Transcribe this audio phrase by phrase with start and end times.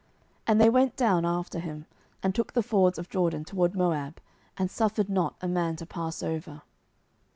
[0.47, 1.85] And they went down after him,
[2.23, 4.19] and took the fords of Jordan toward Moab,
[4.57, 6.63] and suffered not a man to pass over.